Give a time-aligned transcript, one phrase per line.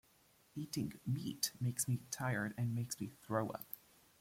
[0.55, 3.67] Eating meat makes me tired and makes me throw up.